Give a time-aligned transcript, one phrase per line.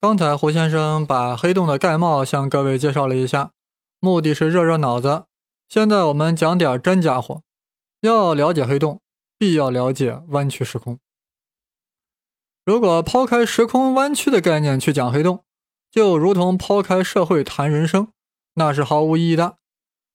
[0.00, 3.50] 刚才胡先生把黑洞的盖帽向各位介绍了一下，
[3.98, 5.24] 目的是热热脑子。
[5.68, 7.42] 现在我们讲点真家伙。
[8.02, 9.00] 要了解黑洞，
[9.36, 11.00] 必要了解弯曲时空。
[12.64, 15.42] 如果抛开时空弯曲的概念去讲黑洞，
[15.90, 18.12] 就如同抛开社会谈人生，
[18.54, 19.56] 那是毫无意义的。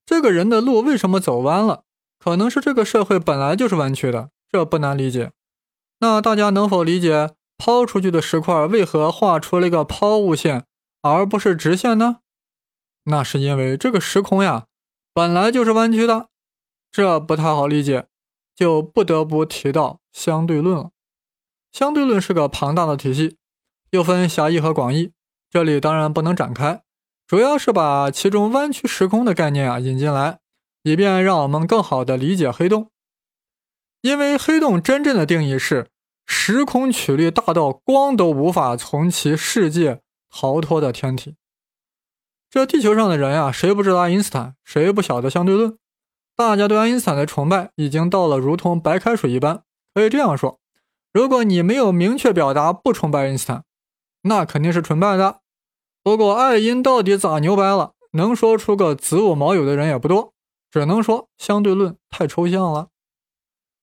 [0.06, 1.84] 这个人的路为什么走弯了？
[2.18, 5.34] 可能是这个社会本来就是弯曲的，这不难理解。
[6.00, 7.32] 那大家能否理解？
[7.66, 10.66] 抛出去的石块为何画出了一个抛物线，
[11.02, 12.18] 而不是直线呢？
[13.06, 14.66] 那是因为这个时空呀，
[15.14, 16.28] 本来就是弯曲的。
[16.92, 18.08] 这不太好理解，
[18.54, 20.90] 就不得不提到相对论了。
[21.72, 23.38] 相对论是个庞大的体系，
[23.92, 25.14] 又分狭义和广义，
[25.50, 26.84] 这里当然不能展开，
[27.26, 30.40] 主要是把其中弯曲时空的概念啊引进来，
[30.82, 32.92] 以便让我们更好的理解黑洞。
[34.02, 35.88] 因为黑洞真正的定义是。
[36.26, 41.36] 时空曲率大到光都无法从其世界逃脱的天体。
[42.50, 44.56] 这地球上的人呀，谁不知道爱因斯坦？
[44.64, 45.78] 谁不晓得相对论？
[46.36, 49.64] 大家对爱因斯坦的崇拜已经到了如同白开水一般。
[49.94, 50.60] 可以这样说：
[51.12, 53.64] 如果你没有明确表达不崇拜爱因斯坦，
[54.22, 55.42] 那肯定是纯拜的。
[56.04, 57.94] 不过爱因到底咋牛掰了？
[58.12, 60.34] 能说出个子午卯酉的人也不多，
[60.70, 62.90] 只能说相对论太抽象了。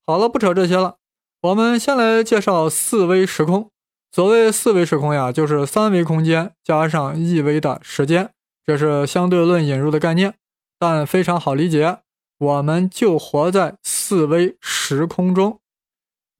[0.06, 0.98] 好了，不扯这些了。
[1.42, 3.70] 我们先来介绍四维时空。
[4.12, 8.34] 所谓四维时空呀，就是三维空间加上一维的时间，
[8.66, 10.34] 这是相对论引入的概念，
[10.78, 12.00] 但非常好理解。
[12.36, 15.60] 我们就活在四维时空中。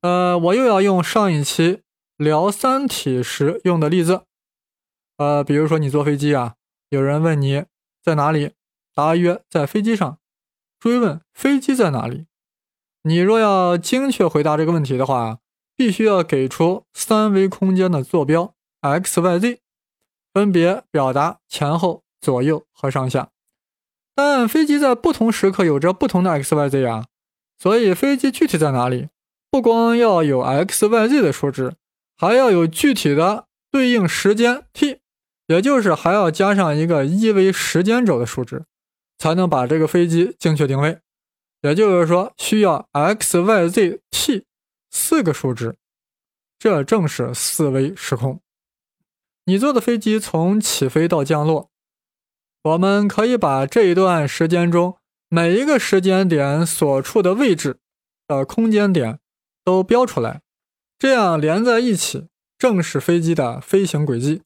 [0.02, 1.80] 呃，我又要用上一期
[2.18, 4.24] 聊三体时用的例子。
[5.16, 6.56] 呃，比如说你坐飞机啊，
[6.90, 7.64] 有人问你
[8.02, 8.52] 在哪里，
[8.94, 10.18] 答曰在飞机上，
[10.78, 12.26] 追问飞机在哪里。
[13.02, 15.38] 你若要精确回答这个问题的话，
[15.74, 19.60] 必须要给出三维空间的坐标 x、y、z，
[20.34, 23.30] 分别表达前后、左右和上下。
[24.14, 27.06] 但飞机在不同时刻有着不同的 x、y、z 啊，
[27.58, 29.08] 所以飞机具体在哪里，
[29.50, 31.72] 不光要有 x、y、z 的数值，
[32.18, 34.98] 还要有具体的对应时间 t，
[35.46, 38.64] 也就是还要加上一个一维时间轴的数值，
[39.16, 40.98] 才能把这个飞机精确定位。
[41.62, 44.44] 也就是说，需要 x、y、z、t
[44.90, 45.76] 四个数值，
[46.58, 48.40] 这正是四维时空。
[49.44, 51.70] 你坐的飞机从起飞到降落，
[52.62, 54.96] 我们可以把这一段时间中
[55.28, 57.78] 每一个时间点所处的位置
[58.26, 59.18] 的空间点
[59.62, 60.42] 都标出来，
[60.98, 64.42] 这样连在一起，正是飞机的飞行轨迹。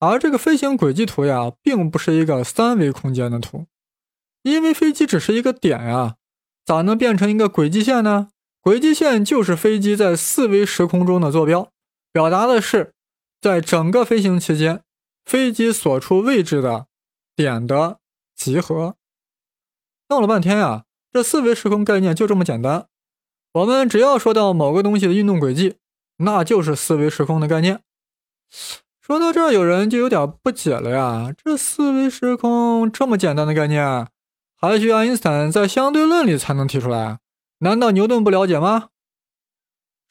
[0.00, 3.66] 而这个飞行轨迹图呀，并不是一个三维空间的图，
[4.42, 6.16] 因为飞机只是一个点呀。
[6.64, 8.28] 咋能变成一个轨迹线呢？
[8.60, 11.68] 轨迹线就是飞机在四维时空中的坐标，
[12.10, 12.94] 表达的是
[13.40, 14.82] 在整个飞行期间
[15.26, 16.86] 飞机所处位置的
[17.36, 17.98] 点的
[18.34, 18.96] 集合。
[20.08, 22.86] 闹了半天呀，这四维时空概念就这么简单。
[23.52, 25.76] 我们只要说到某个东西的运动轨迹，
[26.16, 27.82] 那就是四维时空的概念。
[29.02, 34.08] 说到这儿，有人就有点不解了呀，这四维时空这么简单的概念？
[34.66, 37.18] 还需爱因斯坦在相对论里才能提出来？
[37.58, 38.88] 难道牛顿不了解吗？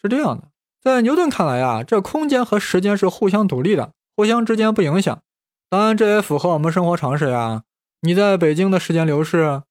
[0.01, 0.49] 是这样的，
[0.81, 5.21] 在牛顿看来啊，这空间和时间是互相独立的，互相之间不影响。
[5.69, 7.63] 当然，这也符合我们生活常识呀。
[8.01, 9.63] 你在北京的时间流逝，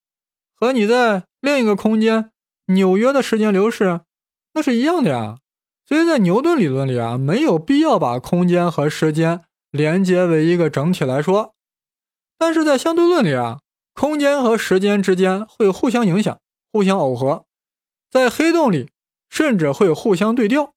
[0.54, 2.30] 和你在另一个空间
[2.66, 4.00] 纽约的时间流逝，
[4.54, 5.38] 那是一样的呀。
[5.86, 11.54] 所以在牛顿理论里啊，没有必要把空间和时间连接为一个整体来说。
[12.38, 13.58] 但是在相对论里啊。
[13.94, 16.40] 空间和时间之间会互相影响、
[16.72, 17.44] 互相耦合，
[18.10, 18.90] 在黑洞里
[19.28, 20.74] 甚至会互相对调，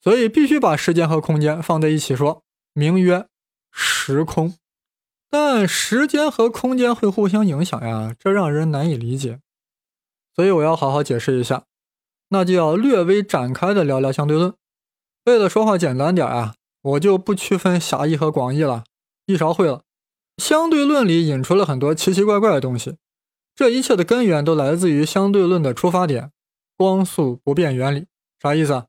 [0.00, 2.42] 所以必须把时间和空间放在一起说，
[2.72, 3.26] 名曰
[3.70, 4.54] 时空。
[5.30, 9.40] 但时间和空间会互相影响呀，这让人难以理解，
[10.34, 11.64] 所以我要好好解释一下，
[12.28, 14.54] 那就要略微展开的聊聊相对论。
[15.24, 18.84] 为了说话简单点啊，我就不区分狭义和广义了，
[19.26, 19.82] 一勺会了。
[20.38, 22.96] 相对论里引出了很多奇奇怪怪的东西，
[23.54, 26.30] 这一切的根源都来自于相对论的出发点——
[26.78, 28.06] 光速不变原理。
[28.40, 28.86] 啥意思啊？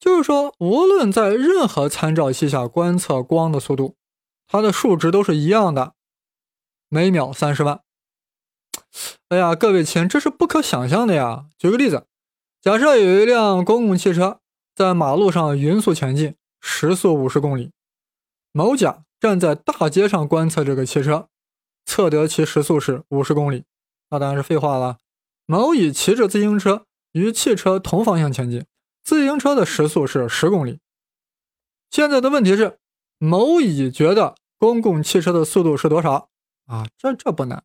[0.00, 3.94] 就是说，无论在任何参照系下观测光的速度，
[4.48, 5.94] 它的数值都是一样的，
[6.88, 7.80] 每秒三十万。
[9.28, 11.46] 哎呀，各位亲，这是不可想象的呀！
[11.56, 12.08] 举个例子，
[12.60, 14.40] 假设有一辆公共汽车
[14.74, 17.70] 在马路上匀速前进，时速五十公里，
[18.50, 19.04] 某甲。
[19.22, 21.28] 站在大街上观测这个汽车，
[21.84, 23.62] 测得其时速是五十公里，
[24.10, 24.98] 那当然是废话了。
[25.46, 28.66] 某乙骑着自行车与汽车同方向前进，
[29.04, 30.80] 自行车的时速是十公里。
[31.88, 32.80] 现在的问题是，
[33.18, 36.28] 某乙觉得公共汽车的速度是多少
[36.66, 36.88] 啊？
[36.98, 37.62] 这这不难，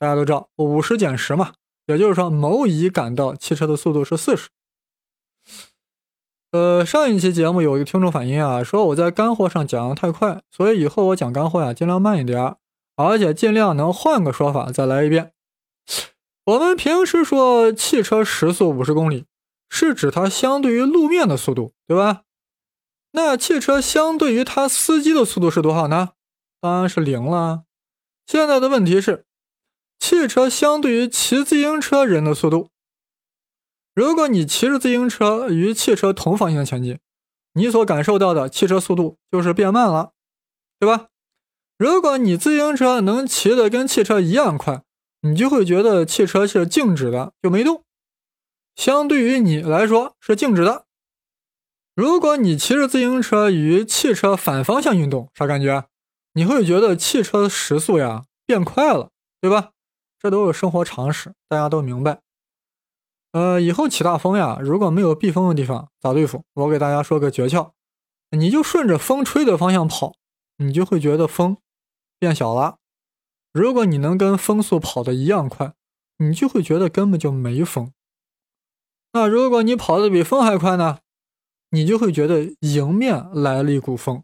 [0.00, 1.52] 大家都知道五十减十嘛，
[1.86, 4.48] 也就是说某乙感到汽车的速度是四十。
[6.50, 12.56] 呃，上一期节目有一个听众反映啊，说我在干货上讲的太快，所以以后我讲干货呀尽量慢一点，
[12.96, 15.32] 而且尽量能换个说法再来一遍。
[16.46, 19.26] 我们平时说汽车时速五十公里，
[19.68, 22.22] 是指它相对于路面的速度，对吧？
[23.12, 26.10] 那汽车相对于它司机的速度是多少呢？
[26.62, 27.64] 当然是零了。
[28.26, 29.26] 现在的问题是，
[29.98, 32.70] 汽车相对于骑自行车人的速度。
[33.98, 37.00] 如果你骑着自行车与汽车同方向前进，
[37.54, 40.12] 你所感受到的汽车速度就是变慢了，
[40.78, 41.08] 对吧？
[41.76, 44.84] 如果你自行车能骑得跟汽车一样快，
[45.22, 47.82] 你就会觉得汽车是静止的，就没动，
[48.76, 50.84] 相对于你来说是静止的。
[51.96, 55.88] 如果你骑着自行车与汽车反方向运动，啥感觉？
[56.34, 59.10] 你会觉得汽车时速呀变快了，
[59.40, 59.70] 对吧？
[60.20, 62.20] 这都是生活常识，大家都明白。
[63.32, 66.44] 呃，以后起大风呀，如果没有避风的地方，咋对付？
[66.54, 67.72] 我给大家说个诀窍，
[68.30, 70.14] 你就顺着风吹的方向跑，
[70.56, 71.58] 你就会觉得风
[72.18, 72.78] 变小了。
[73.52, 75.74] 如果你能跟风速跑的一样快，
[76.18, 77.92] 你就会觉得根本就没风。
[79.12, 80.98] 那如果你跑的比风还快呢，
[81.70, 84.22] 你就会觉得迎面来了一股风。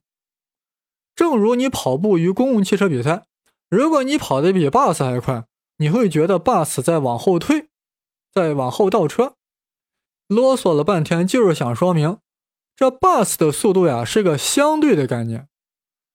[1.14, 3.24] 正如你跑步与公共汽车比赛，
[3.68, 5.44] 如果你跑的比 bus 还快，
[5.76, 7.68] 你会觉得 bus 在往后退。
[8.34, 9.36] 再往后倒车，
[10.26, 12.18] 啰嗦了半天，就是想说明，
[12.74, 15.48] 这 bus 的速度呀是个相对的概念，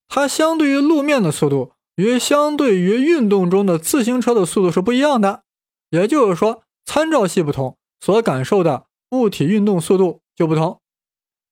[0.09, 5.43] 它相对于路面的速度与相对于运动中的自行车的速度是不一样的。
[5.91, 10.81] 也就是说，参照系不同，所感受的物体运动速度就不同。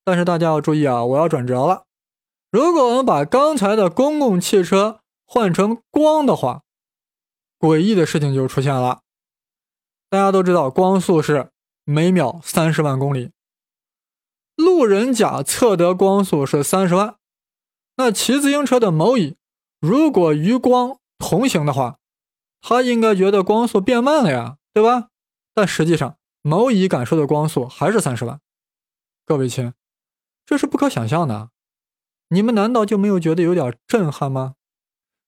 [0.03, 1.85] 但是大家要注意啊，我要转折了。
[2.51, 6.63] 如果我们把刚才的公共汽车换成光的话，
[7.57, 9.01] 诡异的事情就出现了。
[10.09, 11.51] 大家都知道，光速是
[11.83, 13.31] 每秒三十万公里。
[14.55, 17.17] 路人甲测得光速是三十万，
[17.97, 19.35] 那骑自行车的某乙
[19.79, 21.99] 如果与光同行的话，
[22.61, 25.09] 他应该觉得光速变慢了呀，对吧？
[25.53, 28.39] 但实际上，某乙感受的光速还是三十万。
[29.25, 29.73] 各位亲，
[30.45, 31.49] 这是不可想象的。
[32.29, 34.55] 你们难道就没有觉得有点震撼吗？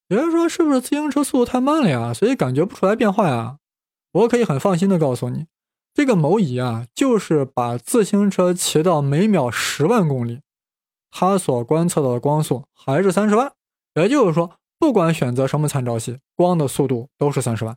[0.08, 3.59] 有人说，是不是自行车速度太慢了呀，所以感觉不出来变化呀？
[4.12, 5.46] 我可以很放心的告诉你，
[5.94, 10.42] 这个某乙啊，就是把自行车骑到每秒十万公里，
[11.12, 13.54] 他所观测到的光速还是三十万。
[13.96, 17.76] 也就是说，不管选择什么参照系，光的速度都是三十万。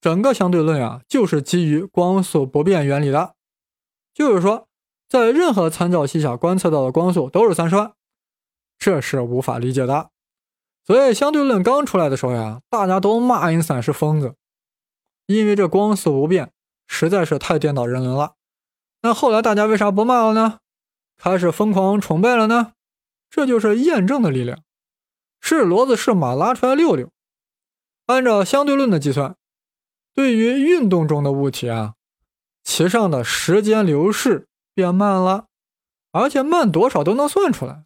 [0.00, 3.34] 整个相对论啊，就是基于光速不变原理的，
[4.12, 4.68] 就是说，
[5.08, 7.92] 在任何参照系下观测到的光速都是三十万，
[8.78, 10.10] 这是无法理解的。
[10.84, 14.34] 所以相对论刚出来的时候呀，大家都骂爱因斯坦是疯子。
[15.26, 16.52] 因为这光速不变
[16.86, 18.34] 实在是太颠倒人伦了。
[19.02, 20.60] 那后来大家为啥不骂了呢？
[21.16, 22.72] 开始疯狂崇拜了呢？
[23.28, 24.62] 这就是验证的力量，
[25.40, 27.10] 是骡子是马拉出来溜溜。
[28.06, 29.36] 按照相对论的计算，
[30.14, 31.94] 对于运动中的物体啊，
[32.62, 35.48] 其上的时间流逝变慢了，
[36.12, 37.84] 而且慢多少都能算出来。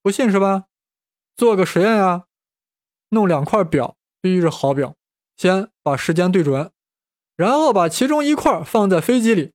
[0.00, 0.66] 不信是吧？
[1.34, 2.26] 做个实验呀，
[3.08, 4.94] 弄两块表，必须是好表。
[5.36, 6.70] 先把时间对准，
[7.36, 9.52] 然后把其中一块放在飞机里，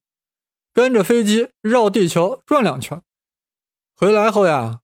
[0.73, 3.01] 跟着飞机绕地球转两圈。
[3.95, 4.81] 回来后呀，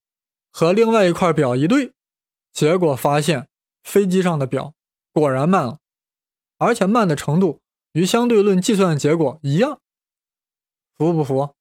[0.51, 1.93] 和另外一块表一对，
[2.51, 3.47] 结果发现
[3.83, 4.73] 飞机上的表
[5.11, 5.79] 果然慢了，
[6.57, 7.59] 而且慢的程度
[7.91, 9.79] 与相对论计算的结果一样。
[10.95, 11.53] 服不服？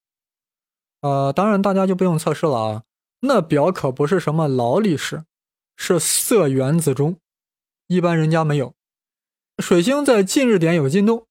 [1.00, 2.82] 呃，当然大家就不用测试了啊，
[3.20, 5.24] 那表可不是什么劳力士，
[5.76, 7.18] 是铯原子钟，
[7.88, 8.74] 一般人家没有。
[9.62, 11.26] 水星在近日点有进动，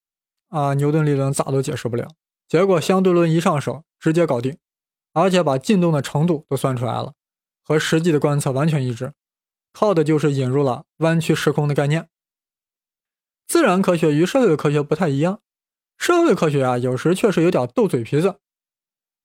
[0.48, 2.08] 啊，牛顿理论咋都解释不了。
[2.48, 4.58] 结果相对论一上手，直接搞定，
[5.14, 7.14] 而且把进动的程度都算出来了，
[7.64, 9.14] 和实际的观测完全一致。
[9.74, 12.10] 靠的就是引入了弯曲时空的概念。
[13.48, 15.42] 自然科学与社会科学不太一样，
[15.98, 18.40] 社会科学啊，有时确实有点斗嘴皮子。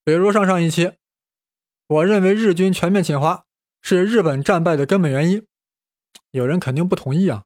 [0.05, 0.93] 比如上上一期，
[1.87, 3.45] 我认为日军全面侵华
[3.81, 5.47] 是日本战败的根本原因，
[6.33, 7.46] 有人肯定不同意啊。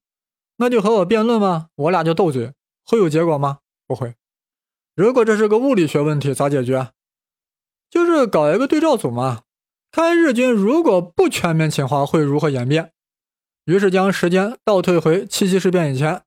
[0.61, 1.69] 那就和我辩论吗？
[1.75, 2.53] 我俩就斗嘴，
[2.85, 3.61] 会有结果吗？
[3.87, 4.15] 不会。
[4.95, 6.91] 如果这是个物理学问题，咋解决？
[7.89, 9.45] 就是搞一个对照组嘛，
[9.91, 12.93] 看日军如果不全面侵华会如何演变。
[13.65, 16.21] 于是将时间倒退回七七事变以前，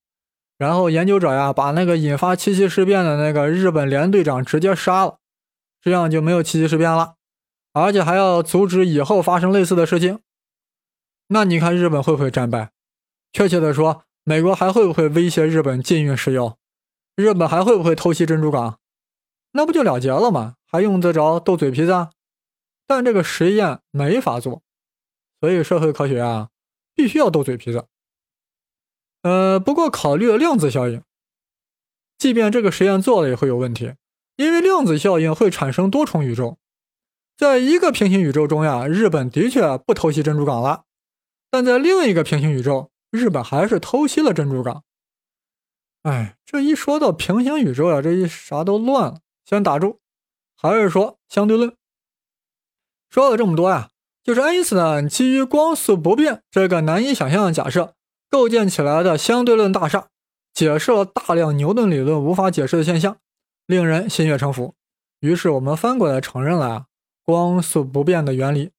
[0.57, 5.19] 然后研究者呀把那个引发七七事变的那个日本联队长直接杀了，
[5.79, 7.17] 这样就没有七七事变了。
[7.71, 10.21] 而且还要阻止以后发生类似的事情。
[11.27, 12.71] 那你看日本会不会战败？
[13.31, 16.57] 确切的说，美国还会不会威胁日本禁运石油？
[17.15, 18.79] 日本还会不会偷袭珍珠港？
[19.51, 20.55] 那不就了结了吗？
[20.65, 22.09] 还用得着斗嘴皮子？
[22.87, 24.61] 但这个实验没法做，
[25.41, 26.49] 所以社会科学啊，
[26.95, 27.85] 必须要斗嘴皮子。
[29.23, 31.03] 呃，不过考虑了量子效应，
[32.17, 33.93] 即便这个实验做了也会有问题，
[34.37, 36.57] 因为量子效应会产生多重宇宙。
[37.35, 40.85] 在一个平行宇宙中呀，日本的确不偷袭珍珠港了，
[41.51, 44.83] 但在另一个平行宇宙，日本还是偷袭了珍珠港。
[46.01, 49.19] 哎，这一说到平行宇宙啊，这一啥都乱了。
[49.45, 49.99] 先打住，
[50.55, 51.75] 还是说相对论？
[53.11, 53.91] 说了这么多呀，
[54.23, 57.93] 就是爱因斯坦基于光速不变这个难以想象的假设。
[58.31, 60.07] 构建起来的相对论大厦，
[60.51, 63.17] 解释了大量牛顿理论无法解释的现象，
[63.67, 64.73] 令人心悦诚服。
[65.19, 66.85] 于是我们翻过来承认了啊
[67.23, 68.71] 光速不变的原理。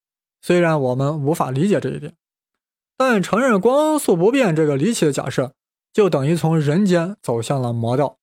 [0.43, 2.17] 虽然我们无法理解这一点，
[2.97, 5.55] 但承认光速不变这个离奇的假设，
[5.93, 8.19] 就等于从人间走向了魔道。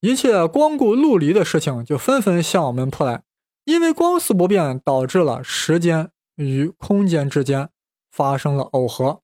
[0.00, 3.22] 一切光顾陆离的事情就纷纷向我们扑来，
[3.64, 7.70] 因为光速不变导致了时间与空间之间
[8.10, 9.22] 发生了耦合。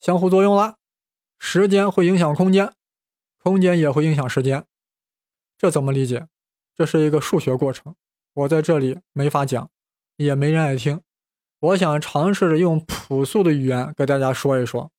[0.00, 0.76] 相互作用了，
[1.38, 2.72] 时间会影响空间，
[3.42, 4.64] 空间也会影响时间，
[5.58, 6.28] 这怎么理解？
[6.74, 7.94] 这是一个数学过程，
[8.34, 9.70] 我在这里没法讲，
[10.16, 11.00] 也没人爱听。
[11.64, 14.90] 我想尝试着用朴素的语言给大家说一说，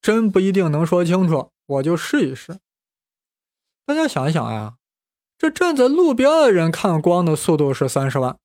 [0.00, 2.60] 真不一定能说清楚，我就试一试。
[3.84, 4.76] 大家想一想呀，
[5.36, 8.38] 这站在路边的人看光的速度是三十万，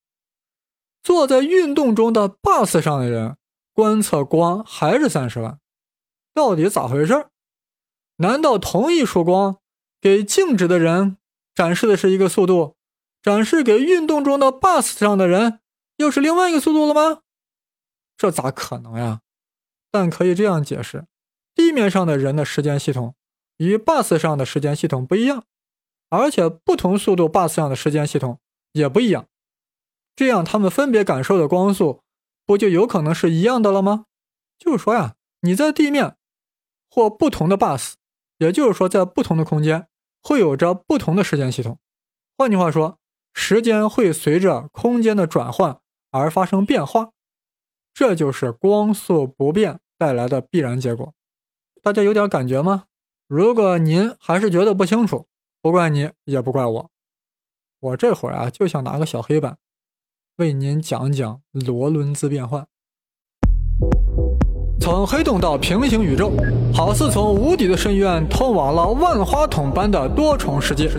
[1.04, 3.38] 坐在运动中的 bus 上的人。
[3.74, 5.60] 观测光还是三十万，
[6.34, 7.28] 到底咋回事？
[8.16, 9.58] 难道同一束光
[10.02, 11.18] 给静止的人
[11.54, 12.76] 展示的是一个速度，
[13.22, 15.60] 展示给运动中的 bus 上的人
[15.98, 17.22] 又是另外一个速度了吗？
[18.16, 19.22] 这咋可能呀？
[19.92, 21.06] 但可以这样解释：
[21.54, 23.16] 地面上的人的时间系统
[23.58, 25.44] 与 bus 上的时间系统不一样，
[26.10, 28.40] 而且不同速度 bus 上的时间系统
[28.72, 29.28] 也不一样，
[30.16, 32.04] 这样他们分别感受的光速。
[32.46, 34.06] 不就有可能是一样的了吗？
[34.58, 36.16] 就是说呀，你在地面
[36.90, 37.96] 或不同的 bus，
[38.38, 39.90] 也就是说在不同的空间
[40.24, 41.78] 会有着不同的时间系统。
[42.38, 43.00] 换句话说，
[43.34, 45.82] 时间会随着空间的转换
[46.18, 47.12] 而发生变化，
[47.94, 51.14] 这就是光速不变带来的必然结果。
[51.82, 52.86] 大家有点感觉吗？
[53.28, 55.28] 如果您还是觉得不清楚，
[55.62, 56.92] 不怪你，也不怪我，
[57.80, 59.58] 我这会儿啊就想拿个小黑板。
[60.38, 62.68] 为您讲讲罗伦兹变换。
[64.80, 66.32] 从黑洞到平行宇宙，
[66.74, 70.90] 好似从无底的深渊通往了万花筒般的多重世界。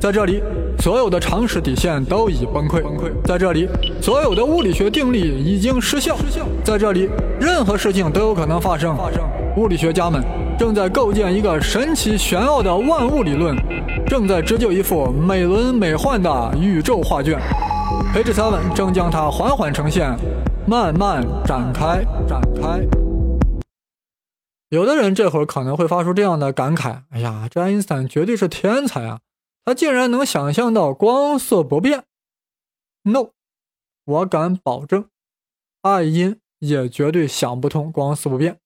[0.00, 0.42] 在这里，
[0.78, 2.82] 所有的常识底线都已崩溃。
[3.24, 3.68] 在这里，
[4.00, 6.16] 所有的物理学定律已经失效。
[6.64, 7.08] 在这里，
[7.40, 8.96] 任何事情都有可能发生。
[9.56, 10.22] 物理学家们
[10.58, 13.56] 正在构建一个神奇玄奥的万物理论，
[14.06, 17.38] 正在织就一幅美轮美奂的宇宙画卷。
[18.12, 20.16] 培智三文正将它缓缓呈现，
[20.66, 23.07] 慢慢展开，展开。
[24.70, 29.20] 有的人这会儿可能会发出这样的感慨：“哎呀，这爱因斯坦绝对是天才啊！
[29.64, 32.04] 他竟然能想象到光速不变。
[33.04, 33.30] ”No，
[34.04, 35.08] 我敢保证，
[35.80, 38.60] 爱因也绝对想不通光速不变，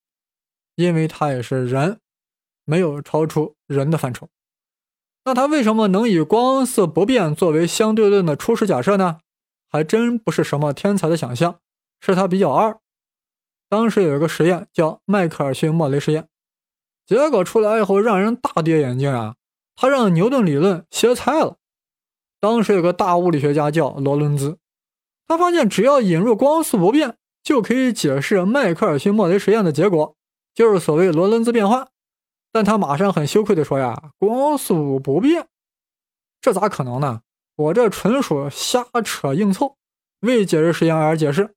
[0.75, 2.01] 因为他也是人，
[2.65, 4.29] 没有超出人的范畴。
[5.25, 9.21] 那他为什么能以光速不变作为相对论的初始假设呢？
[9.69, 11.61] 还真不是什么天才的想象，
[12.01, 12.81] 是他比较二。
[13.73, 16.29] 当时有一个实验叫迈克尔逊莫雷实验，
[17.07, 19.37] 结果出来以后让人大跌眼镜啊！
[19.77, 21.57] 他让牛顿理论歇菜了。
[22.39, 24.59] 当时有个大物理学家叫罗伦兹，
[25.27, 30.17] 他发现只要引入光速不变，就可以解释迈克尔逊莫雷实验的结果，
[30.55, 31.89] 就是所谓罗伦兹变换。
[32.53, 35.49] 但他马上很羞愧地说呀：“光速不变，
[36.43, 37.23] 这咋可能呢？”
[37.57, 39.79] 我这纯属瞎扯硬凑，
[40.21, 41.55] 为解释实验而解释。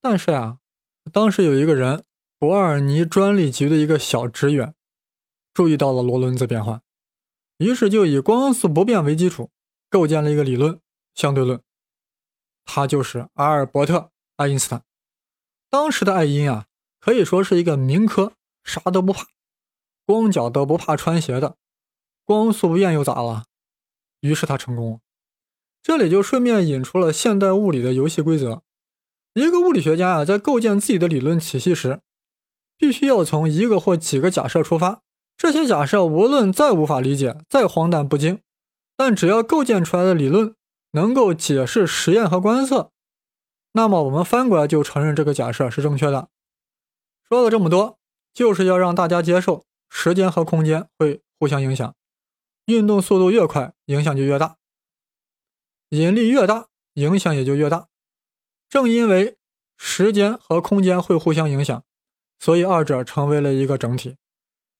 [0.00, 0.56] 但是呀，
[1.12, 2.04] 当时有一个人，
[2.38, 4.74] 伯尔尼专利局的一个小职员，
[5.52, 6.82] 注意到了罗伦兹变换，
[7.58, 9.50] 于是就以光速不变为基础，
[9.88, 10.80] 构建了一个理论——
[11.14, 11.60] 相对论。
[12.64, 13.98] 他就是阿尔伯特·
[14.36, 14.82] 爱因斯坦。
[15.68, 16.66] 当时的爱因啊，
[16.98, 18.32] 可以说是一个民科，
[18.64, 19.26] 啥都不怕，
[20.06, 21.56] 光脚都不怕穿鞋的。
[22.24, 23.44] 光速不变又咋了？
[24.20, 25.00] 于是他成功了。
[25.82, 28.62] 这里就顺便引出了现代物理的游戏规则：
[29.34, 32.00] 一个物理学家啊，在构建自己的理论体系时，
[32.78, 35.02] 必须要从一个或几个假设出发。
[35.36, 38.40] 这些假设无论再无法理解、再荒诞不经，
[38.96, 40.54] 但只要构建出来的理论
[40.92, 42.92] 能够解释实验和观测，
[43.72, 46.28] 那么我们翻过来就承认这个假设是正确的。
[47.28, 47.98] 说了这么多，
[48.32, 51.92] 就是要让大家接受时间和空间会互相影响，
[52.66, 54.58] 运动速度越快，影响就越大，
[55.88, 57.88] 引力越大，影响也就越大。
[58.68, 59.36] 正因为
[59.76, 61.84] 时间和空间会互相影响，
[62.38, 64.16] 所以二者成为了一个整体。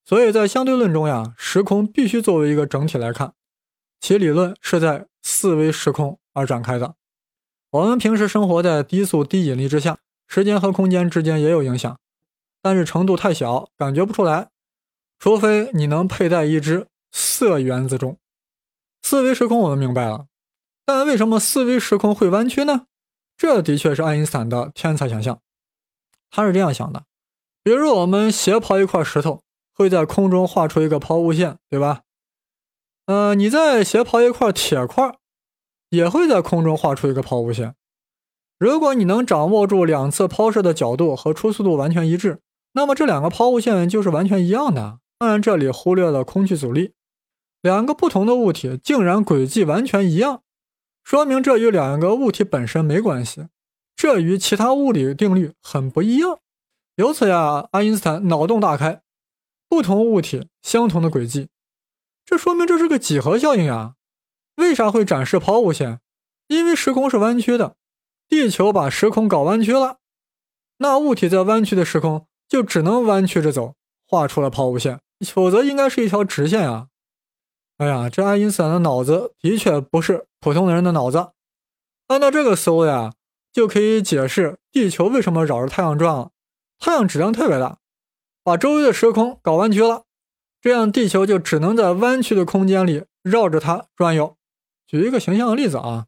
[0.04, 3.34] 所以在相对论中呀，时空必须作为一个整体来看，
[4.00, 6.96] 其理论是在四维时空而展开的。
[7.70, 9.98] 我们平时生活在低速低引力之下，
[10.28, 11.98] 时间和空间之间也有影响，
[12.60, 14.50] 但是程度太小，感觉不出来。
[15.18, 18.18] 除非你能佩戴一只色原子钟。
[19.00, 20.26] 四维时空我们明白了，
[20.84, 22.86] 但为什么四维时空会弯曲呢？
[23.44, 25.38] 这的确是爱因斯坦的天才想象。
[26.30, 27.04] 他是这样想的：
[27.62, 29.42] 比如我们斜抛一块石头。
[29.76, 32.02] 会在空中画出一个抛物线，对吧？
[33.06, 35.16] 呃，你再斜抛一块铁块，
[35.90, 37.74] 也会在空中画出一个抛物线。
[38.56, 42.40] 如果你能掌握住两次抛射的角度和初速度完全一致，
[42.74, 45.00] 那么这两个抛物线就是完全一样的。
[45.18, 46.92] 当然，这里忽略了空气阻力。
[47.60, 50.43] 两个不同的物体竟然轨迹完全一样，
[51.04, 53.49] 说明这与两个物体本身没关系，
[53.94, 56.40] 这与其他物理定律很不一样。
[56.96, 59.02] 由此呀，爱因斯坦脑洞大开。
[59.68, 61.49] 不同物体相同的轨迹，
[62.25, 63.96] 这说明这是个几何效应呀？
[64.56, 66.00] 为啥会展示抛物线？
[66.46, 67.76] 因为时空是弯曲的，
[68.28, 69.99] 地球把时空搞弯曲了，
[70.78, 73.75] 那物体在弯曲的时空就只能弯曲着走，
[74.06, 76.88] 画出了抛物线，否则应该是一条直线呀。
[77.84, 81.32] 哎呀，这爱因斯坦的脑子的确不是普通人的脑子。
[82.06, 83.12] 按照这个思路呀，
[83.52, 86.30] 就可以解释地球为什么绕着太阳转了，
[86.78, 87.76] 太阳质量特别大。
[88.42, 90.04] 把周围的时空搞弯曲了，
[90.62, 94.34] 这样地球就只能在弯曲的空间里绕着它转悠。
[94.86, 96.06] 举一个形象的例子啊，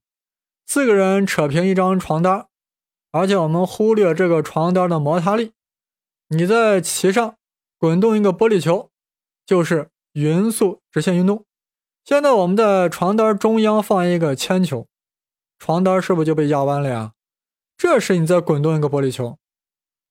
[0.66, 2.47] 四个人扯平一张床单，
[3.12, 5.52] 而且我们忽略这个床单的摩擦力，
[6.28, 7.37] 你在其上
[7.77, 8.90] 滚动一个玻璃球，
[9.44, 11.44] 就是匀速直线运动。
[12.07, 14.87] 现在我们在床单中央放一个铅球，
[15.59, 17.14] 床单是不是就被压弯了呀？
[17.77, 19.38] 这时你再滚动一个玻璃球，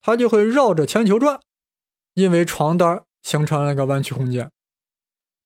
[0.01, 1.39] 它就会绕着铅球转。
[2.13, 4.51] 因为床单形成了一个弯曲空间。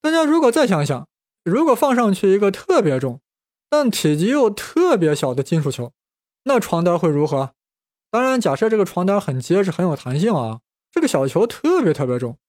[0.02, 1.08] 大家如果再想想，
[1.44, 3.22] 如果放上去一个特别重，
[3.70, 5.92] 但体积又特别小的金属球，
[6.46, 7.52] 那床单会如何？
[8.10, 12.40] 当然，假设这个床单很结实、很有弹性啊，这个小球特别特别重，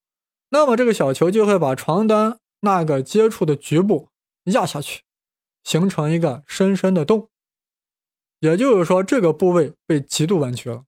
[0.48, 4.08] 那么这个小球就会把床单那个接触的局部
[4.44, 5.02] 压下去，
[5.62, 7.28] 形成一个深深的洞。
[8.38, 10.84] 也就是说，这个部位被极度弯曲了。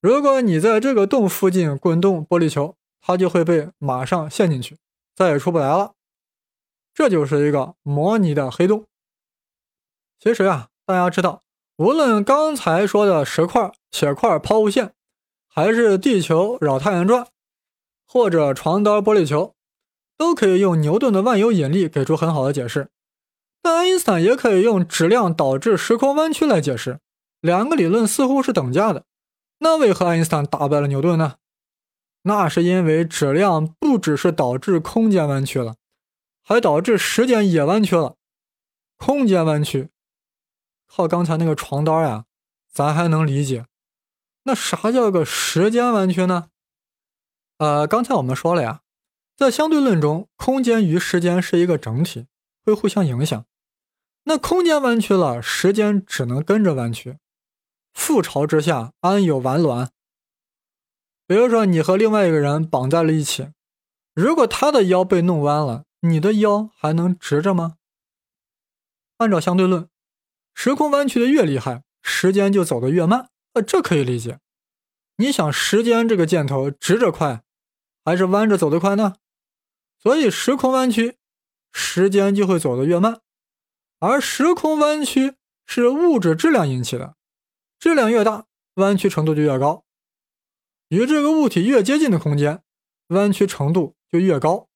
[0.00, 4.76] 如果你在这个洞附近滚动玻璃球，它就会被马上陷进去，
[5.14, 5.94] 再也出不来了。
[6.92, 8.86] 这就是一个模拟的黑洞。
[10.18, 11.42] 其实啊，大家知道，
[11.76, 14.94] 无论刚才说的石块、铁块抛物线，
[15.48, 17.26] 还是地球绕太阳转，
[18.06, 19.54] 或者床单玻璃球，
[20.22, 22.90] 都可以用牛顿的万有引力给出很好的解释。
[23.60, 27.00] 但爱因斯坦也可以用质量导致时空弯曲来解释，
[27.40, 29.04] 两个理论似乎是等价的。
[29.58, 31.38] 那为何爱因斯坦打败了牛顿呢？
[32.22, 35.74] 那是因为质量不只是导致空间弯曲了，
[36.44, 38.14] 还导致时间也弯曲了。
[38.96, 39.90] 空间弯曲，
[40.86, 42.26] 靠刚才那个床单呀，
[42.72, 43.66] 咱还能理解。
[44.44, 46.50] 那啥叫个时间弯曲呢？
[47.58, 48.81] 呃，刚才我们说了呀，
[49.42, 52.28] 在相对论中，空间与时间是一个整体，
[52.64, 53.44] 会互相影响。
[54.22, 57.18] 那空间弯曲了，时间只能跟着弯曲。
[57.92, 59.90] 覆巢之下，安有完卵？
[61.26, 63.48] 比如说，你和另外一个人绑在了一起，
[64.14, 67.78] 如果他的腰被弄弯了，你的腰还能直着吗？
[69.16, 69.88] 按照相对论，
[70.54, 73.30] 时空弯曲的越厉害，时间就走得越慢。
[73.54, 74.38] 呃，这可以理解。
[75.16, 77.42] 你想，时间这个箭头直着快，
[78.04, 79.14] 还是弯着走得快呢？
[80.02, 81.16] 所以，时空弯曲，
[81.72, 83.20] 时间就会走得越慢。
[84.00, 85.34] 而时空弯曲
[85.64, 87.14] 是物质质量引起的。
[87.78, 89.84] 质量越大，弯曲程度就越高。
[90.88, 92.64] 与这个物体越接近的空间，
[93.08, 94.68] 弯曲程度就越高。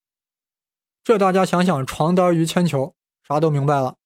[1.02, 2.94] 这大家想想，床单与铅球，
[3.26, 3.96] 啥都明白了。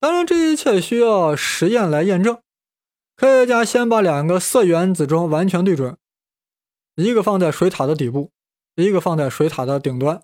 [0.00, 2.42] 当然，这一切需要实验来验证。
[3.14, 5.96] 科学家先把两个色原子钟完全对准，
[6.96, 8.31] 一个放在水塔的底部，
[8.74, 10.22] 一个放在水塔的顶端。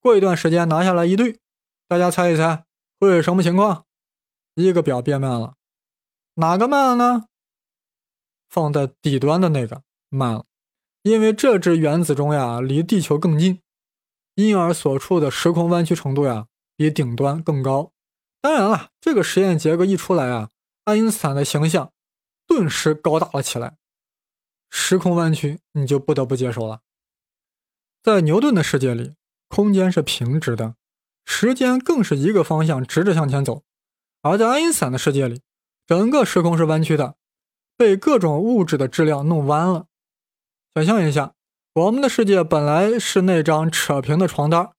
[0.00, 1.40] 过一段时间拿下来一对，
[1.86, 2.64] 大家猜一猜
[3.00, 3.84] 会是什么情况？
[4.54, 5.54] 一个表变慢了。
[6.34, 7.26] 哪个慢了呢？
[8.48, 10.44] 放在底端的那个慢了，
[11.02, 13.60] 因为这只原子钟呀离地球更近，
[14.36, 17.92] 因而所处的时空弯曲程度呀比顶端更高。
[18.40, 20.50] 当然了，这个实验结果一出来啊，
[20.84, 21.92] 爱因斯坦的形象
[22.46, 23.76] 顿时高大了起来。
[24.70, 26.80] 时空弯曲，你就不得不接受了。
[28.02, 29.14] 在牛顿的世界里，
[29.48, 30.74] 空间是平直的，
[31.24, 33.62] 时间更是一个方向直着向前走；
[34.22, 35.40] 而在爱因斯坦的世界里，
[35.86, 37.16] 整个时空是弯曲的，
[37.76, 39.86] 被各种物质的质量弄弯了。
[40.74, 41.34] 想象一下，
[41.74, 44.70] 我们的世界本来是那张扯平的床单，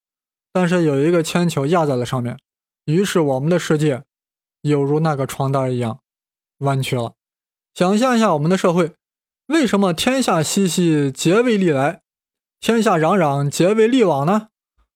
[0.53, 2.39] 但是有一个铅球压在了上面，
[2.85, 4.03] 于是我们的世界
[4.61, 5.99] 犹如那个床单一样
[6.59, 7.13] 弯曲了。
[7.75, 8.93] 想象一下我们的社会。
[9.47, 12.01] 为什么天下熙熙，皆为利来；
[12.61, 14.49] 天下攘攘，皆为利往呢？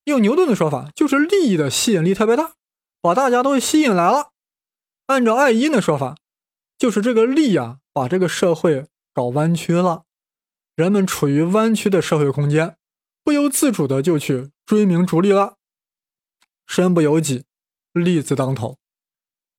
[0.04, 2.56] 用牛顿的说法，就是利益的吸引力特别大，
[3.02, 4.32] 把大家都吸引来了。
[5.08, 6.18] 按照爱因的说法，
[6.78, 10.04] 就是这个利呀，把这个社会搞弯曲了。
[10.76, 12.76] 人们处于弯曲的社会空间，
[13.24, 15.56] 不由自主的就去追名逐利了。
[16.68, 17.46] 身不由己，
[17.94, 18.78] 利字当头。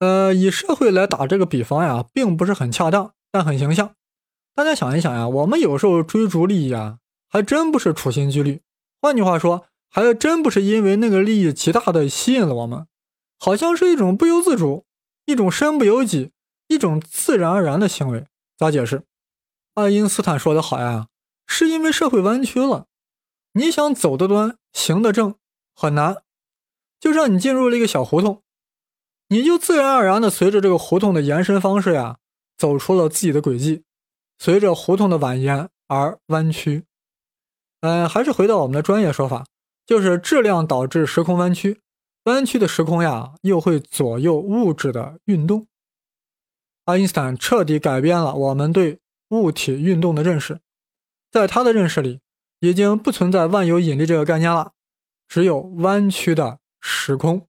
[0.01, 3.95] 呃，以社会来打这个比方呀，并不是很恰当，但很形象。
[4.55, 6.99] 大家想一想呀，我们有时候追逐利益啊，
[7.35, 8.63] 还真不是处心积虑。
[9.03, 12.87] 换句话说，还真不是因为那个利益极大的吸引了我们，
[13.41, 14.85] 好像是一种不由自主、
[15.25, 16.31] 一种身不由己、
[16.69, 18.29] 一种自然而然的行为。
[18.57, 19.03] 咋解释？
[19.75, 21.09] 爱因斯坦说的好呀，
[21.49, 22.87] 是因为社会弯曲了，
[23.55, 25.35] 你想走得端、行得正
[25.75, 26.23] 很难。
[27.01, 28.45] 就像你进入了一个小胡同，
[29.27, 32.19] 你就自然而然的随着这个胡同的延伸方式呀，
[32.57, 33.83] 走出了自己的轨迹。
[34.39, 36.85] 随着胡同的蜿蜒而弯曲，
[37.85, 39.45] 嗯，还是回到我们的专业说法，
[39.85, 41.83] 就是质量导致时空弯曲，
[42.23, 45.67] 弯曲的时空呀，又会左右物质的运动。
[46.87, 50.61] 爱因斯坦彻底改变了我们对物体运动的认识，
[51.31, 52.21] 在他的认识里，
[52.61, 54.73] 已经不存在万有引力这个概念了，
[55.29, 57.47] 只有弯曲的时空。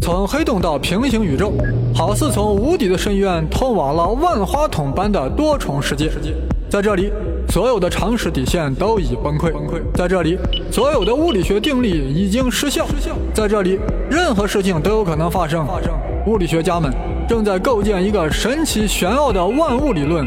[0.00, 1.52] 从黑洞到平行宇宙，
[1.94, 6.10] 好似从无底的深渊通往了万花筒般的多重世界。
[6.68, 7.12] 在这里，
[7.48, 9.52] 所有的常识底线都已崩溃。
[9.94, 10.38] 在这里，
[10.70, 12.86] 所有的物理学定律已经失效。
[13.34, 13.78] 在这里，
[14.10, 15.66] 任何事情都有可能发生。
[16.26, 16.92] 物理学家们
[17.28, 20.24] 正在构建一个神奇玄奥的万物理论，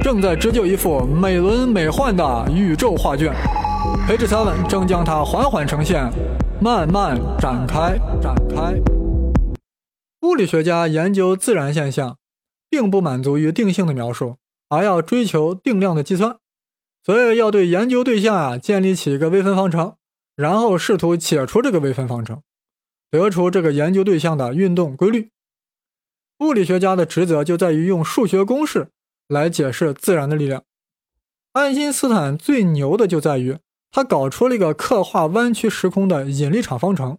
[0.00, 3.32] 正在织就一幅美轮美奂的宇宙画卷。
[4.06, 6.10] 培智三文正将它缓缓呈现，
[6.60, 9.01] 慢慢展开，展开。
[10.22, 12.16] 物理学家研究自然现象，
[12.70, 14.36] 并不满足于定性的描述，
[14.68, 16.38] 而要追求定量的计算。
[17.04, 19.96] 所以要对研究对象啊建立起一个微分方程，
[20.36, 22.40] 然后试图解出这个微分方程，
[23.10, 25.30] 得出这个研究对象的运动规律。
[26.38, 28.90] 物理学家的职责就在于用数学公式
[29.26, 30.62] 来解释自然的力量。
[31.52, 33.58] 爱因斯坦最牛的就在于
[33.90, 37.18] 他搞出了一个刻画弯曲时空的引力场方程。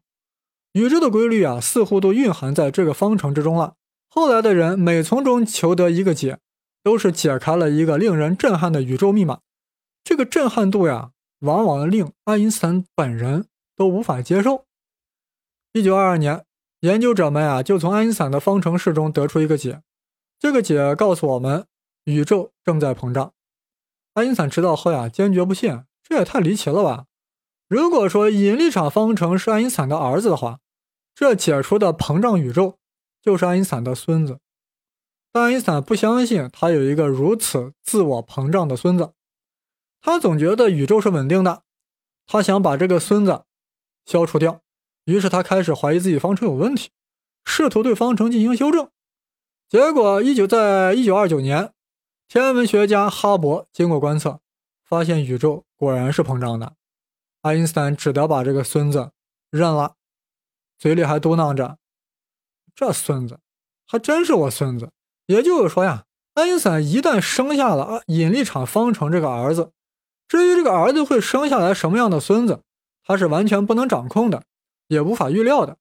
[0.74, 3.76] 宇宙的规律啊，似乎都蕴含在这个方程之中了。
[4.10, 6.40] 后来的人每从中求得一个解，
[6.84, 9.40] 都是解开了一个令人震撼的宇宙密码。
[10.04, 14.66] 这个震撼度呀，往往令爱因斯坦本人都无法接受。
[15.74, 16.44] 一九二二年，
[16.82, 19.82] 研究者们啊，就从爱因斯坦的方程式中得出一个解。
[20.40, 21.66] 这个解告诉我们，
[22.06, 23.32] 宇宙正在膨胀。
[24.16, 27.06] 爱因斯坦知道后呀，坚决不信，这也太离奇了吧！
[27.68, 30.60] 如果说引力场方程是爱因斯坦的儿子的话，
[31.16, 32.78] 这解出的膨胀宇宙
[33.22, 34.40] 就是爱因斯坦的孙子，
[35.32, 39.14] 但爱因斯坦不相信他有一个如此自我膨胀的孙子，
[40.02, 41.64] 他总觉得宇宙是稳定的，
[42.26, 43.44] 他想把这个孙子
[44.06, 44.62] 消除掉，
[45.06, 46.90] 于是他开始怀疑自己方程有问题，
[47.46, 48.90] 试图对方程进行修正。
[49.70, 51.74] 结果，一九在一九二九年，
[52.28, 54.40] 天文学家哈勃经过观测，
[54.84, 56.74] 发现宇宙果然是膨胀的，
[57.42, 59.12] 爱因斯坦只得把这个孙子
[59.50, 59.96] 认了。
[60.84, 61.78] 嘴里还嘟囔着
[62.76, 63.40] ：“这孙子
[63.88, 64.90] 还真是我孙子。”
[65.28, 69.72] 也就是说呀，爱因斯坦一旦生下了引力场方程这个儿子，
[70.28, 72.60] 至于这个儿子会生下来什么样的孙子，
[73.02, 74.44] 他是完全不能掌控的，
[74.90, 75.78] 也无法预料的。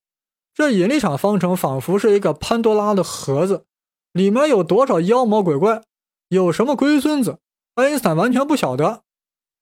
[0.55, 3.65] 这引力场方程仿佛是一个潘多拉的盒子，
[4.13, 5.83] 里面有多少妖魔鬼怪，
[6.29, 7.41] 有什么龟孙子，
[7.75, 9.03] 爱因斯坦完全不晓得。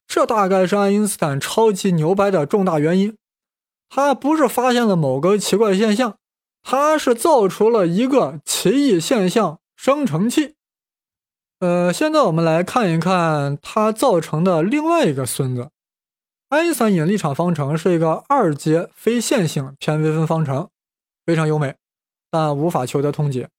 [0.07, 3.16] 这大概是爱因斯坦超级牛掰的重大原因。
[3.92, 6.16] 他不是发现了某个奇怪现象，
[6.62, 10.55] 他是造出了一个奇异现象生成器。
[11.59, 15.70] 呃，现在我们来看一看他造成的另外一个孙子——
[16.48, 20.70] 爱因斯坦引力场方程是一个二阶非线性偏微分方程，
[21.26, 21.74] 非常优美，
[22.31, 23.50] 但无法求得通解。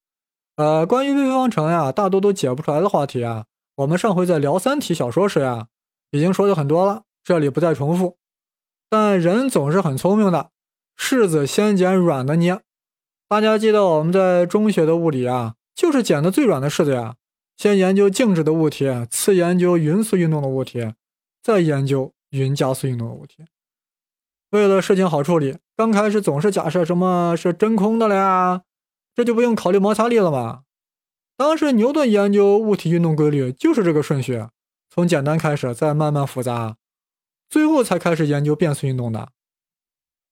[0.55, 5.67] 呃，关于微分方程呀，大多都解不出来的话题啊，我们上回在聊三体小说时呀，
[6.11, 8.17] 已经说的很多了，这里不再重复。
[8.91, 10.49] 但人总是很聪明的，
[10.97, 12.59] 柿子先捡软的捏。
[13.29, 17.15] 大家记得我们在中学的物理啊，就是捡的最软的柿子呀。
[17.55, 20.93] 先研究静止的物体，次研究匀速运动的物体，
[21.41, 23.45] 再研究匀加速运动的物体。
[24.49, 28.63] 为了事情好处理，刚开始总是假设什么是真空的了呀，
[29.15, 30.63] 这就不用考虑摩擦力了嘛。
[31.37, 34.47] 当时牛顿研究物体运动规律就是这个顺序，
[34.89, 36.75] 从简单开始，再慢慢复杂，
[37.51, 39.29] 最后才开始研究变速运动的。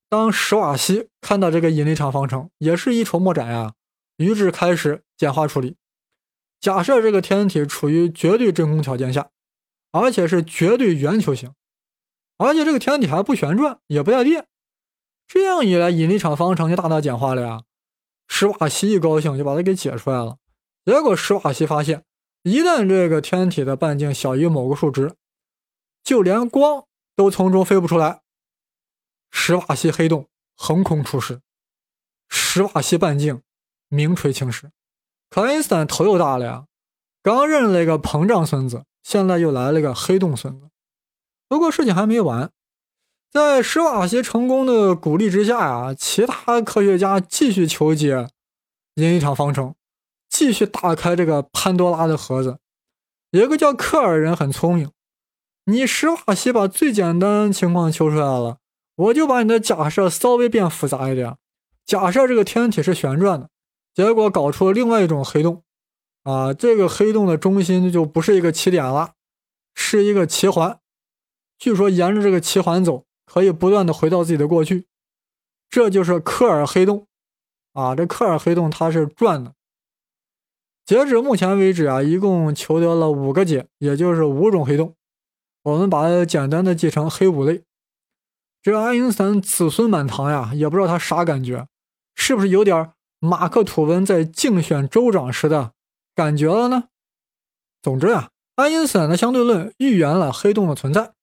[0.07, 3.73] 当史瓦西看到这个引力场方程，也是一筹莫展呀。
[4.17, 5.75] 于是开始简化处理。
[6.59, 9.29] 假设这个天体处于绝对真空条件下，
[9.91, 11.53] 而且是绝对圆球形，
[12.37, 14.47] 而且这个天体还不旋转，也不带电。
[15.27, 17.63] 这样一来，引力场方程就大大简化了呀。
[18.27, 20.37] 史瓦西一高兴，就把它给解出来了。
[20.85, 22.03] 结果史瓦西发现，
[22.43, 25.15] 一旦这个天体的半径小于某个数值，
[26.03, 26.85] 就连光
[27.19, 28.21] 都从中飞不出来。
[29.29, 31.41] 史瓦西黑洞横空出世，
[32.29, 33.41] 史瓦西半径
[33.89, 34.71] 名垂青史。
[35.29, 36.65] 可爱因斯坦头又大了呀，
[37.21, 40.69] 刚认了一个膨胀孙子，现在又来了个黑洞孙子。
[41.49, 42.51] 不过事情还没完，
[43.29, 48.29] 在史瓦西成功的鼓励之下呀，其他科学家继续求解
[48.93, 49.75] 引力场方程，
[50.29, 52.59] 继续打开这个潘多拉的盒子。
[53.31, 54.89] 有一个叫克尔人很聪明，
[55.69, 58.57] 你史瓦西把最简单情况求出来了。
[58.95, 61.37] 我就把你的假设稍微变复杂一点，
[61.85, 63.49] 假设这个天体是旋转的，
[63.93, 65.63] 结果搞出了另外一种黑洞，
[66.23, 69.13] 啊，这个黑洞的中心就不是一个起点了，
[69.73, 70.79] 是一个奇环。
[71.57, 74.87] 据说沿着这个奇环走，可以不断的回到自己的过去，
[75.69, 77.07] 这就是科尔黑洞，
[77.73, 79.53] 啊，这科尔黑洞它是转的。
[80.85, 84.95] 截止目前为止啊，一共求得了五个解，也就是五种黑洞，
[85.69, 87.63] 我们把它简单的记成黑五类。
[88.61, 91.67] 这爱因斯坦子孙满堂呀，也不知道他啥感觉，
[92.15, 95.73] 是不是有点马克吐温在竞选州长时的
[96.15, 96.85] 感觉了呢？
[97.81, 101.13] 总之呀，爱因斯坦的相对论预言了黑洞的存在，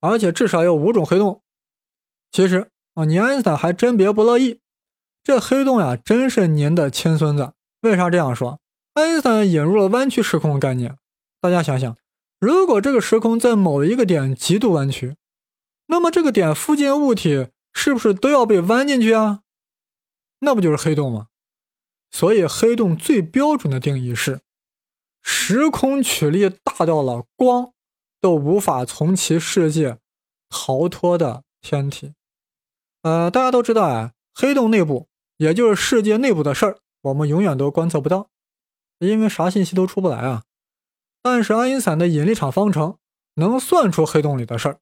[0.00, 1.42] 而且至少有五种黑洞。
[2.30, 4.60] 其实啊，你爱因斯坦还真别不乐意，
[5.22, 7.52] 这黑洞呀，真是您的亲孙子。
[7.80, 8.60] 为啥这样说？
[8.92, 10.98] 爱因斯坦引入了弯曲时空的概念。
[11.40, 11.96] 大家想想，
[12.46, 15.16] 如果这个时空在某一个点极度弯曲，
[15.86, 19.40] 那么这个点附近物体是不是都要被弯进去啊？
[20.38, 21.26] 那不就是黑洞吗？
[22.12, 24.42] 所以黑洞最标准的定义是：
[25.24, 27.72] 时空曲率大到了光
[28.20, 29.98] 都无法从其世界
[30.48, 32.12] 逃脱的天体。
[33.02, 38.30] 呃，大家都知道啊，黑洞内部也就是世界内部的事儿，我们永远都观测不到，
[39.00, 40.44] 因为啥信息都出不来啊。
[41.28, 42.98] 但是爱因斯坦的引力场方程
[43.34, 44.78] 能算出黑洞里的事儿。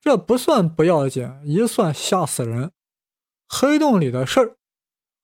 [0.00, 2.70] 这不算不要紧，一算吓死人。
[3.48, 4.56] 黑洞里的事儿，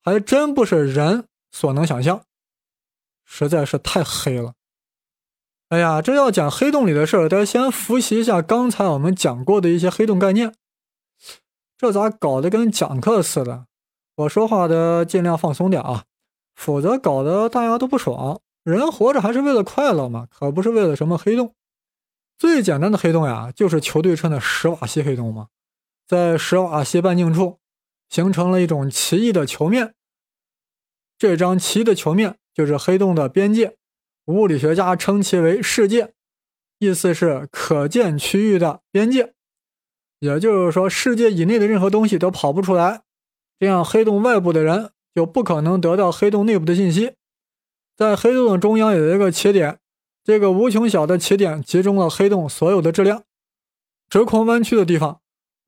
[0.03, 2.25] 还真不是人所能想象，
[3.25, 4.55] 实在是太黑了。
[5.69, 10.53] 哎呀，这要讲黑洞里的事儿，得先复习一下刚才我们讲过的一些黑洞概念。
[11.79, 13.67] 这咋搞得跟讲课似的？
[14.17, 16.07] 我说话得尽量放松点啊，
[16.57, 18.41] 否则搞得大家都不爽。
[18.65, 21.55] 人活着还是为了快乐嘛，可不是为了什么黑洞。
[22.39, 25.49] 最简单的黑洞呀，就是球对称的史瓦西黑洞嘛，
[26.07, 27.59] 在史瓦西半径处
[28.09, 29.95] 形成了一种奇异的球面。
[31.19, 33.77] 这张奇异的球面就是黑洞的边界，
[34.27, 36.13] 物理学家称其为世界，
[36.79, 39.35] 意思是可见区域的边界。
[40.19, 43.03] 也就是说，世界以内的任何东西都跑不出来，
[43.59, 47.15] 这样黑洞外部的人就不可能得到黑洞内部的信息。
[47.97, 49.79] 在黑洞的中央有一个起点。
[50.25, 53.25] 这个无穷小的起点集中了黑洞所有的质量，
[54.09, 55.21] 直空弯曲的地方，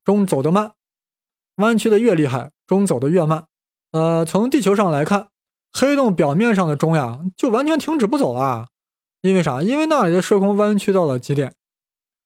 [0.05, 0.75] 钟走得慢；
[1.55, 3.47] 弯曲的越厉害，钟走得越慢。
[3.91, 5.27] 呃，从地球上来看，
[5.73, 8.67] 黑洞表面上的钟呀，就完全停止不走了。
[9.19, 9.61] 因为啥？
[9.61, 11.53] 因为那里的时空弯曲到了极点。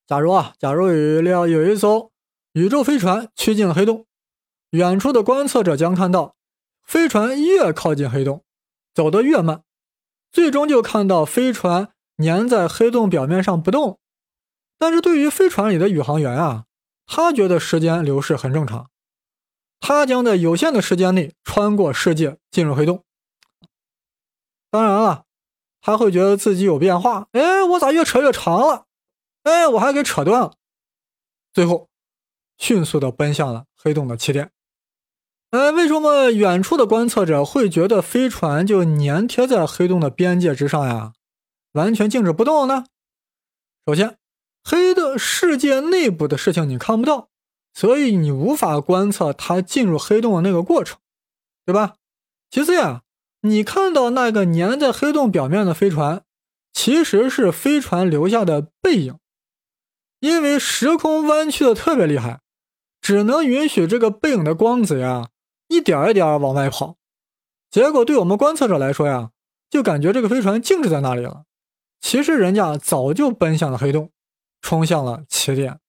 [0.06, 2.12] 假如啊，假如有一辆有一艘
[2.54, 4.06] 宇宙飞船趋近了黑洞，
[4.70, 6.36] 远处的观测者将看到，
[6.84, 8.44] 飞船越靠近黑洞，
[8.94, 9.64] 走得越慢，
[10.32, 11.94] 最终就看到飞船。
[12.22, 13.98] 粘在黑洞表面上不动，
[14.78, 16.66] 但是对于飞船里的宇航员啊，
[17.06, 18.90] 他觉得时间流逝很正常，
[19.80, 23.06] 他将在有限的时间内穿过世界进入黑洞。
[24.70, 25.24] 当然了，
[25.80, 28.88] 他会觉得自己有变化，哎，我咋越扯越长了？
[29.44, 30.56] 哎，我还给扯断了，
[31.54, 31.88] 最后
[32.58, 34.52] 迅速的奔向了黑洞的起点。
[35.52, 41.14] 哎，为什么远处的观测者会觉得飞船就粘贴在黑洞的边界之上呀？
[41.72, 42.86] 完全静止不动呢？
[43.88, 44.18] 首先，
[44.64, 47.30] 黑的世界内部的事情你看不到，
[47.74, 51.00] 所以你无法观测它进入黑洞的那个过程，
[51.66, 51.96] 对吧？
[52.52, 53.02] 其次呀，
[53.42, 56.22] 你看到那个粘在黑洞表面的飞船，
[56.72, 59.18] 其实是飞船留下的背影，
[60.20, 62.42] 因为时空弯曲的特别厉害，
[63.02, 65.30] 只能允许这个背影的光子呀
[65.70, 66.98] 一点一点往外跑。
[67.72, 69.32] 结果对我们观测者来说呀，
[69.70, 71.46] 就感觉这个飞船静止在那里了。
[72.02, 74.12] 其实人家早就奔向了黑洞，
[74.62, 75.80] 冲向了起点。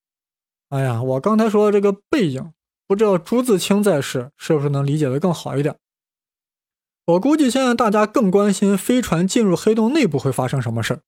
[0.69, 2.53] 哎呀，我刚才说的这个背影，
[2.87, 5.77] 不知道朱自清在世是不是能理解的更好一点？
[7.07, 11.01] 我估计现在大家更关心飞船进入黑洞内部会发生什么事。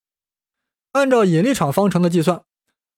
[0.93, 2.43] 按照引力场方程的计算，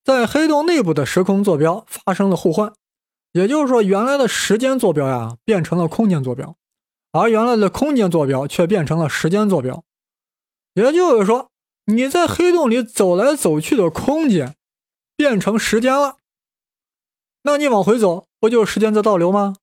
[0.03, 2.73] 在黑洞内部的时空坐标发生了互换，
[3.35, 6.55] 也就是说，原来的时间坐标呀变成了空间坐标，
[7.11, 9.83] 而原来的空间坐标却变成了时间坐标。
[10.73, 11.51] 也就是说，
[11.87, 14.55] 你在黑洞里走来走去的空间
[15.17, 16.15] 变成时间了。
[17.43, 19.57] 那你往回走，不就时间在倒流吗？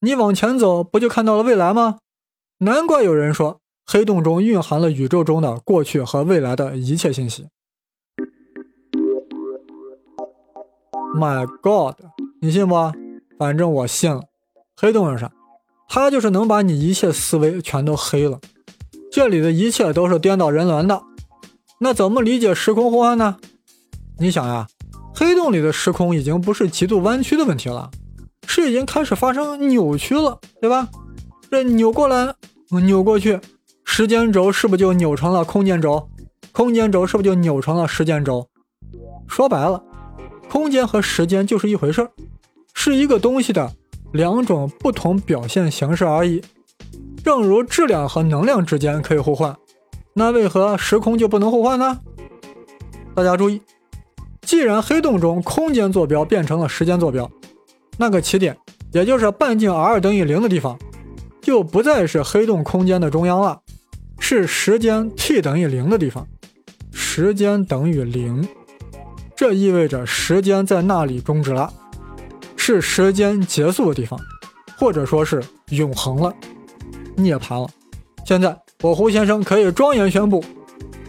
[0.00, 2.00] 你往前走，不就看到了未来吗？
[2.58, 7.48] 难怪有人说，黑洞中蕴含了宇宙中的过去和未来的一切信息。
[11.16, 11.96] My God，
[12.42, 13.03] 你信不？
[13.38, 14.22] 反正我信了。
[14.76, 15.30] 黑洞是啥？
[15.88, 18.40] 它就是能把你一切思维全都黑了。
[19.12, 21.02] 这里的一切都是颠倒人伦的。
[21.78, 23.36] 那怎么理解时空互换呢？
[24.18, 24.66] 你想呀，
[25.14, 27.90] 黑洞里的时空已经不是极度弯曲的问题了，
[28.46, 30.88] 是已经开始发生扭曲了，对吧？
[31.50, 32.34] 这扭过来，
[32.70, 33.40] 扭过去，
[33.84, 36.08] 时间轴是不是就扭成了空间轴？
[36.52, 38.48] 空间轴是不是就扭成了时间轴？
[39.28, 39.82] 说白了，
[40.48, 42.10] 空间和时间就是一回事儿，
[42.74, 43.72] 是一个东西的
[44.12, 46.42] 两种不同表现形式而已。
[47.24, 49.56] 正如质量和能量之间可以互换。
[50.12, 51.98] 那为何时空就不能互换呢？
[53.14, 53.62] 大家注意，
[54.42, 57.30] 既然黑洞中空间坐标变成了时间坐标，
[57.96, 58.56] 那个起点，
[58.92, 60.78] 也就是半径 r 等于零的地方，
[61.40, 63.58] 就不再是黑洞空间的中央了，
[64.18, 66.26] 是时间 t 等于零的地方。
[66.92, 68.46] 时间等于零，
[69.36, 71.72] 这意味着时间在那里终止了，
[72.66, 74.18] 是时间结束的地方，
[74.78, 76.34] 或者说是永恒了，
[77.14, 77.68] 涅槃了。
[78.24, 78.58] 现在。
[78.82, 80.44] 我胡先生可以庄严宣布：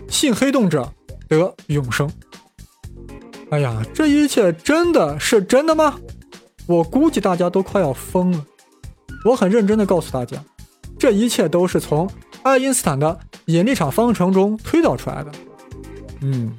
[0.07, 0.89] 信黑洞者
[1.27, 2.09] 得永生。
[3.49, 5.95] 哎呀，这一切真的是真的吗？
[6.67, 8.45] 我估计大家都快要疯了。
[9.25, 10.37] 我很认真的告诉大家，
[10.97, 12.09] 这一切都是从
[12.43, 15.31] 爱因斯坦的引力场方程中推导出来的。
[16.21, 16.55] 嗯，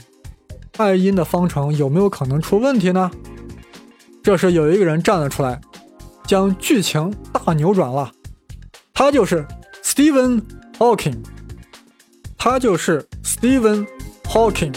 [0.76, 3.10] 爱因的方程有没有可能出问题呢？
[4.26, 5.60] 这时有一个人站了出来，
[6.26, 8.10] 将剧情大扭转了。
[8.92, 9.46] 他就是
[9.84, 10.42] Stephen。
[10.78, 11.24] Hawking，
[12.36, 13.86] 他就是 Stephen
[14.24, 14.74] Hawking。